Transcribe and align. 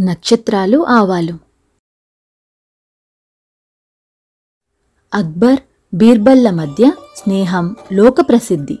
నక్షత్రాలు 0.00 0.86
ఆవాలు. 0.88 1.38
అక్బర్ 5.14 5.60
బీర్బల్ల 5.94 6.50
మధ్య 6.50 6.92
స్నేహం 7.16 7.76
లోకప్రసిద్ధి 7.92 8.78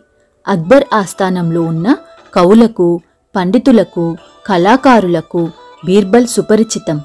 అక్బర్ 0.48 0.84
ఆస్థానంలో 0.92 1.62
ఉన్న 1.62 1.96
కవులకు 2.34 3.00
పండితులకు 3.36 4.16
కళాకారులకు 4.46 5.50
బీర్బల్ 5.86 6.26
సుపరిచితం. 6.26 7.00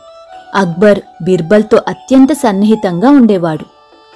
అక్బర్ 0.56 1.00
బీర్బల్తో 1.24 1.82
అత్యంత 1.88 2.32
సన్నిహితంగా 2.32 3.10
ఉండేవాడు. 3.10 3.66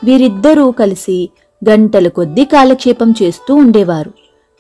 వీరిద్దరూ 0.06 0.72
కలిసి 0.72 1.30
గంటల 1.70 2.08
కొద్దీ 2.08 2.46
కాలక్షేపం 2.46 3.14
చేస్తూ 3.24 3.56
ఉండేవారు. 3.56 4.14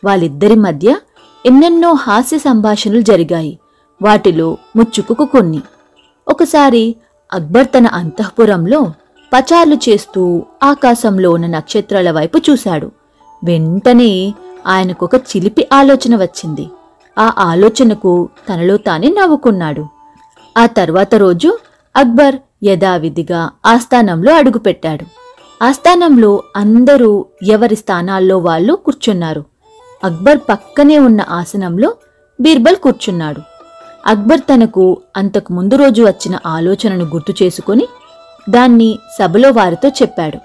వాళ్ళిద్దరి 0.05 0.55
మధ్య 0.55 1.00
ఎన్నెన్నో 1.45 1.93
హాస్య 1.93 2.38
సంభాషణలు 2.38 3.02
జరిగాయి. 3.02 3.59
వాటిలో 4.02 4.58
ముచ్చుకుకు 4.76 5.26
కొన్ని. 5.26 5.62
ఒకసారి 6.28 6.96
అక్బర్ 7.34 7.68
తన 7.68 7.88
అంతఃపురంలో 7.88 8.92
పచార్లు 9.34 9.76
చేస్తూ 9.76 10.44
ఆకాశంలో 10.64 11.32
ఉన్న 11.32 11.48
నక్షత్రాల 11.48 12.12
వైపు 12.12 12.38
చూశాడు. 12.50 12.92
వెంటనే 13.44 14.34
ఆయనకొక 14.68 15.16
చిలిపి 15.16 15.68
ఆలోచన 15.73 16.16
వచ్చింది. 16.16 16.70
ఆ 17.20 17.34
ఆలోచనకు 17.38 18.30
తనలో 18.50 18.78
తానే 18.78 19.09
నవ్వుకున్నాడు. 19.09 19.88
ఆ 20.58 20.66
తర్వాత 20.66 21.16
రోజు 21.16 21.58
అక్బర్ 21.95 22.36
యథావిధిగా 22.64 23.50
ఆస్థానంలో 23.66 24.34
అడుగుపెట్టాడు. 24.34 25.06
ఆస్థానంలో 25.64 26.44
అందరూ 26.56 27.26
ఎవరి 27.44 27.76
స్థానాల్లో 27.76 28.38
వాళ్ళు 28.38 28.73
కూర్చున్నారు. 28.73 29.45
అక్బర్ 30.04 30.38
పక్కనే 30.50 31.00
ఉన్న 31.00 31.22
ఆసనంలో 31.30 31.94
బీర్బల్ 32.42 32.76
కూర్చున్నాడు. 32.76 33.51
అక్బర్ 34.05 34.40
తనకు 34.40 34.98
అంతకు 35.18 35.54
ముందు 35.54 35.76
రోజు 35.76 36.02
వచ్చిన 36.02 36.38
ఆలోచనను 36.46 37.05
గుర్తు 37.05 37.44
చేసుకుని 37.44 37.88
దాన్ని 38.50 39.00
సభలో 39.20 39.52
వారితో 39.52 39.89
చెప్పాడు. 39.89 40.38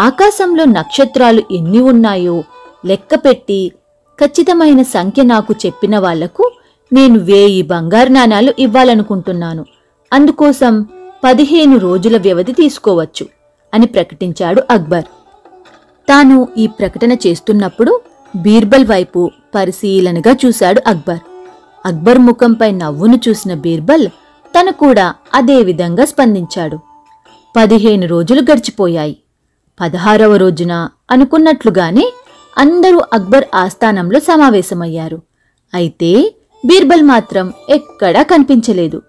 ఆకాశంలో 0.00 0.64
నక్షత్రాలు 0.64 1.42
ఎన్ని 1.50 1.80
ఉన్నాయో 1.80 2.44
లెక్కపెట్టి 2.86 3.72
ఖచ్చితమైన 4.20 4.82
సంఖ్య 4.82 5.22
నాకు 5.22 5.54
చెప్పిన 5.66 5.98
వాళ్ళకు 5.98 6.52
నేను 6.92 7.18
వేయి 7.18 7.62
బంగారు 7.62 8.08
నాణాలు 8.08 8.54
ఇవ్వాలనుకుంటున్నాను. 8.58 9.64
అందుకోసం 10.12 10.86
పదిహేను 11.24 11.78
రోజుల 11.78 12.16
వ్యవధి 12.16 12.52
తీసుకోవచ్చు 12.52 13.26
అని 13.74 13.86
ప్రకటించాడు 13.86 14.62
అక్బర్. 14.70 15.04
తాను 16.08 16.48
ఈ 16.58 16.66
ప్రకటన 16.66 17.12
చేస్తున్నప్పుడు 17.12 18.00
బీర్బల్ 18.36 18.86
వైపు 18.86 19.30
పరిశీలనగా 19.54 20.36
చూశాడు 20.46 20.82
అక్బర్. 20.86 21.18
అక్బర్ 21.86 22.18
ముఖంపై 22.18 22.70
నవ్వును 22.72 23.20
చూసిన 23.28 23.54
బీర్బల్ 23.54 24.08
తను 24.58 24.72
కూడా 24.72 25.14
అదే 25.34 25.62
విధంగా 25.62 26.04
స్పందించాడు. 26.04 26.78
పదిహేను 27.56 28.06
రోజులు 28.06 28.40
గడిచిపోయాయి. 28.40 29.16
పదహారవ 29.80 30.36
రోజున 30.36 30.88
అనుకున్నట్లుగానే 31.10 32.12
అందరూ 32.58 33.02
అక్బర్ 33.12 33.44
ఆస్థానంలో 33.54 34.20
సమావేశమయ్యారు. 34.20 35.22
అయితే 35.74 36.34
బీర్బల్ 36.66 37.02
మాత్రం 37.02 37.52
ఎక్కడా 37.70 38.22
కనిపించలేదు. 38.22 39.02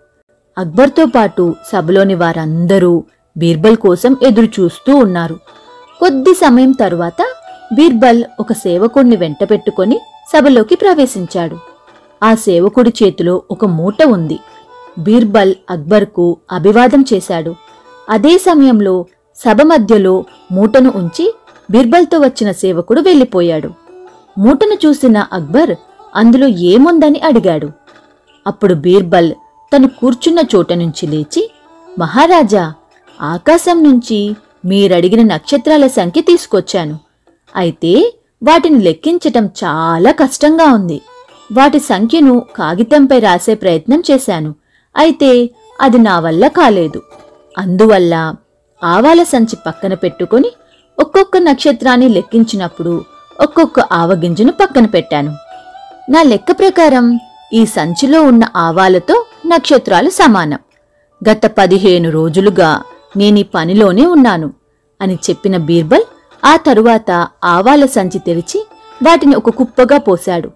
అక్బర్తో 0.58 1.06
పాటు 1.06 1.56
సభలోని 1.74 2.16
వారందరూ 2.16 3.04
బీర్బల్ 3.38 3.76
కోసం 3.76 4.18
ఎదురుచూస్తూ 4.24 4.96
ఉన్నారు. 4.96 5.40
కొద్ది 6.00 6.34
సమయం 6.34 6.72
తరువాత 6.72 7.26
బీర్బల్ 7.74 8.24
ఒక 8.40 8.52
సేవకుణ్ణి 8.52 9.16
వెంట 9.16 9.44
పెట్టుకొని 9.44 10.00
సభలోకి 10.34 10.76
ప్రవేశించాడు. 10.76 11.67
ఆ 12.24 12.36
సేవకుడి 12.36 12.94
చేతిలో 13.04 13.44
ఒక 13.52 13.66
మూట 13.66 14.04
ఉంది. 14.04 14.40
బీర్బల్ 15.00 15.56
అక్బర్కు 15.70 16.38
అభివాదం 16.52 17.06
చేశాడు. 17.14 17.56
అదే 18.10 18.38
సమయంలో 18.38 19.06
సభ 19.36 19.62
మధ్యలో 19.62 20.26
మూటను 20.52 20.94
ఉంచి 20.96 21.34
బీర్బల్తో 21.72 22.20
వచ్చిన 22.20 22.52
సేవకుడు 22.52 23.02
వెళ్ళిపోయాడు. 23.02 23.70
మూటను 24.38 24.88
చూసిన 24.88 25.26
అక్బర్ 25.34 25.76
అందులో 26.16 26.48
ఏముందని 26.48 27.20
అడిగాడు. 27.20 27.70
అప్పుడు 28.48 28.74
బీర్బల్ 28.74 29.34
తను 29.76 29.88
కూర్చున్న 29.88 30.40
చోట 30.56 30.74
నుంచి 30.74 31.08
లేచి 31.08 31.52
మహారాజా 32.00 32.74
ఆకాశం 33.22 33.84
నుంచి 33.84 34.36
మీరడిగిన 34.66 35.22
నక్షత్రాల 35.34 35.88
సంఖ్య 35.88 36.22
తీసుకొచ్చాను. 36.22 37.00
అయితే 37.56 38.14
వాటిని 38.44 38.80
లెక్కించటం 38.80 39.50
చాలా 39.64 40.12
కష్టంగా 40.12 40.74
ఉంది. 40.74 41.02
వాటి 41.52 41.80
సంఖ్యను 41.80 42.46
కాగితంపై 42.56 43.20
రాసే 43.20 43.56
ప్రయత్నం 43.56 44.04
చేశాను. 44.12 44.56
అయితే 44.98 45.50
అది 45.82 45.98
నా 45.98 46.20
వల్ల 46.20 46.48
కాలేదు. 46.48 47.02
అందువల్ల 47.58 48.36
ఆవాల 48.84 49.24
సంచి 49.24 49.58
పక్కన 49.66 49.94
పెట్టుకొని 49.94 50.52
ఒక్కొక్క 51.00 51.38
నక్షత్రాన్ని 51.38 52.10
లెక్కించినప్పుడు 52.10 53.04
ఒక్కొక్క 53.42 53.80
ఆవగింజను 53.80 54.52
పక్కన 54.52 54.86
పెట్టాను. 54.86 55.36
నా 56.10 56.24
లెక్క 56.24 56.52
ప్రకారం 56.52 57.20
ఈ 57.54 57.66
సంచిలో 57.66 58.24
ఉన్న 58.24 58.44
ఆవాలతో 58.56 59.26
నక్షత్రాలు 59.46 60.10
సమానం. 60.10 60.60
గత 61.30 61.46
పదిహేను 61.58 62.10
రోజులుగా 62.10 62.82
నేను 63.18 63.40
ఈ 63.40 63.44
పనిలోనే 63.44 64.06
ఉన్నాను 64.06 64.54
అని 65.02 65.16
చెప్పిన 65.16 65.58
బీర్బల్ 65.58 66.04
ఆ 66.46 66.56
తరువాత 66.56 67.28
ఆవాల 67.44 67.86
సంచి 67.86 68.20
తెరిచి 68.20 68.68
వాటిని 69.04 69.36
ఒక 69.36 69.50
కుప్పగా 69.50 69.98
పోశాడు. 69.98 70.52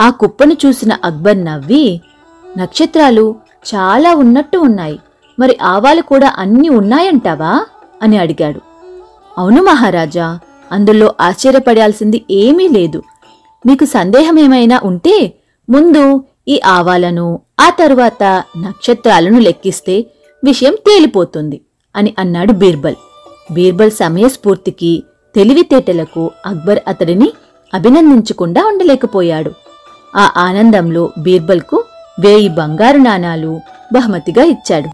ఆ 0.00 0.10
కుప్పను 0.10 0.56
చూసిన 0.66 0.96
అక్బర్ 1.04 1.44
నవ్వి 1.44 2.00
నక్షత్రాలు 2.58 3.36
చాలా 3.74 4.14
ఉన్నట్టు 4.14 4.58
ఉన్నాయి. 4.58 4.98
మరి 5.38 5.58
ఆవాలు 5.62 6.02
కూడా 6.02 6.34
అన్నీ 6.38 6.68
ఉన్నాయంటావా? 6.68 7.66
అని 8.02 8.18
అడిగాడు. 8.18 8.60
అవును 9.38 9.62
మహారాజా 9.62 10.38
అందులో 10.72 11.14
ఆశ్చర్యపడాల్సింది 11.20 12.24
ఏమీ 12.30 12.68
లేదు. 12.68 13.02
మీకు 13.66 13.84
సందేహమేమైనా 13.84 14.80
ఉంటే 14.84 15.32
ముందు 15.70 16.24
ఈ 16.48 16.60
ఆవాలను 16.64 17.40
ఆ 17.60 17.70
తరువాత 17.70 18.44
నక్షత్రాలను 18.58 19.38
లెక్కిస్తే 19.38 20.06
విషయం 20.44 20.74
తేలిపోతుంది 20.74 21.60
అని 21.96 22.14
అన్నాడు 22.18 22.52
బీర్బల్. 22.52 22.94
బీర్బల్ 23.52 23.90
సమయస్ఫూర్తికి 23.90 25.02
తెలివితేటలకు 25.34 26.30
అక్బర్ 26.46 26.78
అతడిని 26.88 27.32
అభినందించకుండా 27.74 28.66
ఉండలేకపోయాడు. 28.66 29.52
ఆ 30.18 30.32
ఆనందంలో 30.36 31.12
బీర్బల్కు 31.18 31.84
వేయి 32.20 32.48
బంగారు 32.48 32.98
నాణాలు 32.98 33.60
బహుమతిగా 33.92 34.44
ఇచ్చాడు. 34.44 34.88